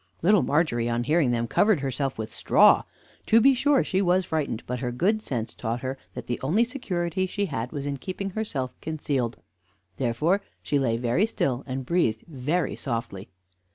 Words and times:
Little 0.23 0.41
Margery, 0.41 0.89
on 0.89 1.03
hearing 1.03 1.29
them, 1.29 1.45
covered 1.45 1.81
herself 1.81 2.17
with 2.17 2.33
straw. 2.33 2.85
To 3.27 3.39
be 3.39 3.53
sure 3.53 3.83
she 3.83 4.01
was 4.01 4.25
frightened, 4.25 4.63
but 4.65 4.79
her 4.79 4.91
good 4.91 5.21
sense 5.21 5.53
taught 5.53 5.81
her 5.81 5.95
that 6.15 6.25
the 6.25 6.39
only 6.41 6.63
security 6.63 7.27
she 7.27 7.45
had 7.45 7.71
was 7.71 7.85
in 7.85 7.97
keeping 7.97 8.31
herself 8.31 8.75
concealed; 8.81 9.37
therefore 9.97 10.41
she 10.63 10.79
lay 10.79 10.97
very 10.97 11.27
still 11.27 11.63
and 11.67 11.85
breathed 11.85 12.23
very 12.27 12.75
softly. 12.75 13.29